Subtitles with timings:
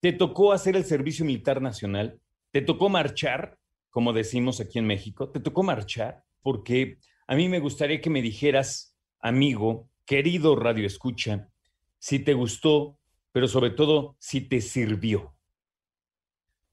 [0.00, 2.20] ¿te tocó hacer el Servicio Militar Nacional?
[2.50, 3.56] ¿Te tocó marchar,
[3.90, 5.30] como decimos aquí en México?
[5.30, 6.24] ¿Te tocó marchar?
[6.40, 6.98] Porque
[7.28, 11.48] a mí me gustaría que me dijeras, amigo, querido Radio Escucha,
[12.00, 12.98] si te gustó,
[13.32, 15.34] pero sobre todo si te sirvió.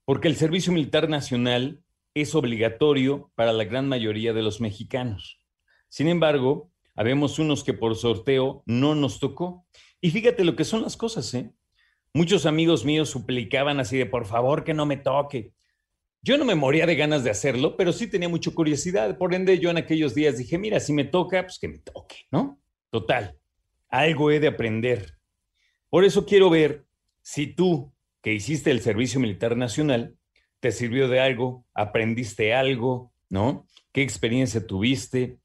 [0.06, 5.40] Porque el Servicio Militar Nacional es obligatorio para la gran mayoría de los mexicanos.
[5.88, 9.66] Sin embargo, habemos unos que por sorteo no nos tocó.
[10.02, 11.54] Y fíjate lo que son las cosas, ¿eh?
[12.14, 15.54] Muchos amigos míos suplicaban así de, por favor, que no me toque.
[16.22, 19.18] Yo no me moría de ganas de hacerlo, pero sí tenía mucha curiosidad.
[19.18, 22.26] Por ende, yo en aquellos días dije, mira, si me toca, pues que me toque,
[22.32, 22.60] ¿no?
[22.90, 23.38] Total,
[23.90, 25.19] algo he de aprender.
[25.90, 26.86] Por eso quiero ver
[27.22, 30.16] si tú, que hiciste el Servicio Militar Nacional,
[30.60, 33.66] te sirvió de algo, aprendiste algo, ¿no?
[33.92, 35.40] ¿Qué experiencia tuviste?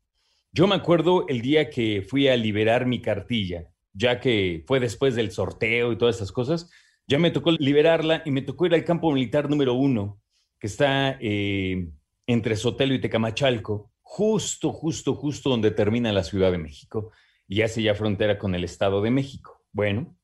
[0.52, 5.14] Yo me acuerdo el día que fui a liberar mi cartilla, ya que fue después
[5.14, 6.70] del sorteo y todas esas cosas,
[7.06, 10.20] ya me tocó liberarla y me tocó ir al campo militar número uno,
[10.58, 11.88] que está eh,
[12.26, 17.12] entre Sotelo y Tecamachalco, justo, justo, justo donde termina la Ciudad de México
[17.48, 19.62] y hace ya frontera con el Estado de México.
[19.72, 20.16] Bueno,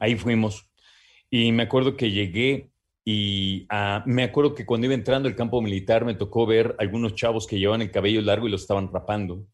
[0.00, 0.68] Ahí fuimos.
[1.30, 2.70] Y me acuerdo que llegué
[3.04, 7.14] y ah, me acuerdo que cuando iba entrando al campo militar me tocó ver algunos
[7.14, 9.46] chavos que llevaban el cabello largo y lo estaban rapando.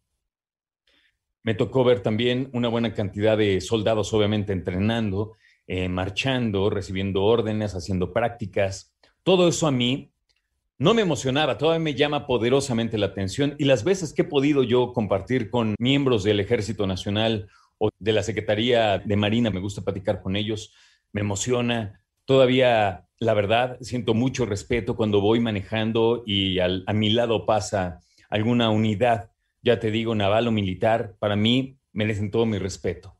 [1.43, 5.35] Me tocó ver también una buena cantidad de soldados, obviamente, entrenando,
[5.67, 8.97] eh, marchando, recibiendo órdenes, haciendo prácticas.
[9.23, 10.11] Todo eso a mí
[10.79, 14.63] no me emocionaba, todavía me llama poderosamente la atención y las veces que he podido
[14.63, 19.83] yo compartir con miembros del Ejército Nacional o de la Secretaría de Marina, me gusta
[19.83, 20.75] platicar con ellos,
[21.13, 22.01] me emociona.
[22.25, 28.01] Todavía, la verdad, siento mucho respeto cuando voy manejando y a mi lado pasa
[28.31, 29.31] alguna unidad,
[29.63, 33.17] ya te digo, naval o militar, para mí merecen todo mi respeto.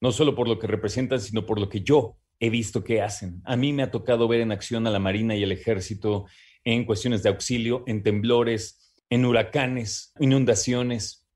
[0.00, 3.42] No solo por lo que representan, sino por lo que yo he visto que hacen.
[3.44, 6.26] A mí me ha tocado ver en acción a la Marina y el Ejército
[6.64, 11.28] en cuestiones de auxilio, en temblores, en huracanes, inundaciones,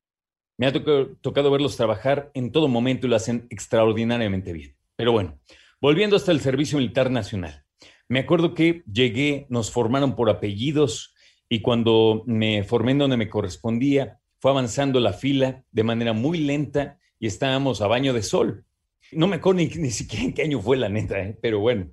[0.56, 4.76] me ha tocado, verlos trabajar en todo momento y lo hacen extraordinariamente bien.
[4.97, 5.38] Pero bueno,
[5.81, 7.65] volviendo hasta el Servicio Militar Nacional.
[8.09, 11.14] Me acuerdo que llegué, nos formaron por apellidos
[11.48, 16.98] y cuando me formé donde me correspondía, fue avanzando la fila de manera muy lenta
[17.19, 18.64] y estábamos a baño de sol.
[19.10, 21.38] No me acuerdo ni, siquiera en qué año fue la neta, ¿eh?
[21.41, 21.91] pero bueno,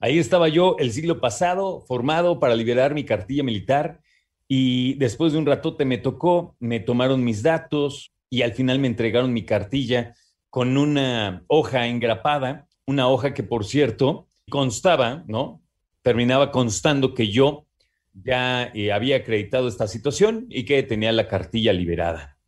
[0.00, 4.00] ahí estaba yo el siglo pasado, formado para liberar mi cartilla militar
[4.48, 8.88] y después de un ratote me tocó, me tomaron mis datos y al final me
[8.88, 10.14] entregaron mi cartilla
[10.48, 15.62] con una hoja engrapada, una hoja que por cierto constaba, ¿no?
[16.00, 17.66] Terminaba constando que yo
[18.14, 22.38] ya eh, había acreditado esta situación y que tenía la cartilla liberada.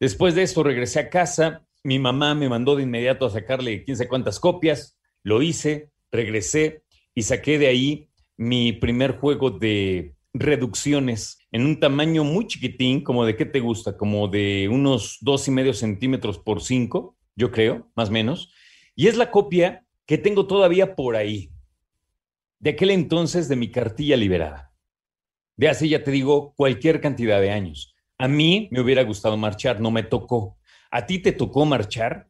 [0.00, 3.96] Después de esto regresé a casa, mi mamá me mandó de inmediato a sacarle quién
[3.96, 6.82] sé cuántas copias, lo hice, regresé
[7.14, 13.24] y saqué de ahí mi primer juego de reducciones en un tamaño muy chiquitín, como
[13.24, 17.90] de qué te gusta, como de unos dos y medio centímetros por cinco, yo creo,
[17.94, 18.52] más o menos.
[18.96, 21.50] Y es la copia que tengo todavía por ahí,
[22.58, 24.72] de aquel entonces de mi cartilla liberada.
[25.56, 27.94] De hace, ya te digo, cualquier cantidad de años.
[28.18, 30.58] A mí me hubiera gustado marchar, no me tocó.
[30.90, 32.28] ¿A ti te tocó marchar?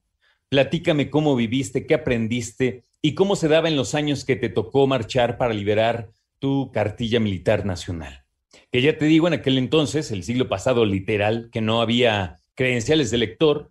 [0.51, 4.87] Platícame cómo viviste, qué aprendiste y cómo se daba en los años que te tocó
[4.87, 8.25] marchar para liberar tu cartilla militar nacional.
[8.71, 13.11] Que ya te digo, en aquel entonces, el siglo pasado literal, que no había credenciales
[13.11, 13.71] de lector,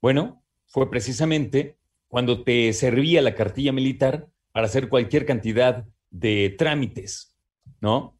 [0.00, 1.76] bueno, fue precisamente
[2.08, 7.36] cuando te servía la cartilla militar para hacer cualquier cantidad de trámites,
[7.80, 8.18] ¿no?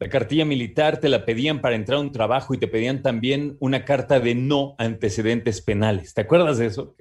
[0.00, 3.56] La cartilla militar te la pedían para entrar a un trabajo y te pedían también
[3.58, 6.14] una carta de no antecedentes penales.
[6.14, 6.94] ¿Te acuerdas de eso?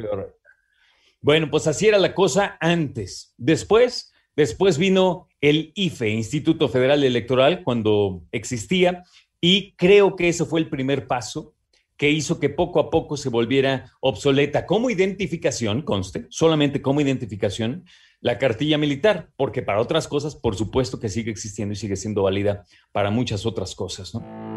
[1.22, 3.36] Bueno, pues así era la cosa antes.
[3.38, 9.04] Después, después vino el IFE, Instituto Federal Electoral, cuando existía,
[9.42, 11.54] y creo que ese fue el primer paso
[11.98, 17.86] que hizo que poco a poco se volviera obsoleta como identificación, conste, solamente como identificación,
[18.22, 22.24] la cartilla militar, porque para otras cosas, por supuesto que sigue existiendo y sigue siendo
[22.24, 24.57] válida para muchas otras cosas, ¿no?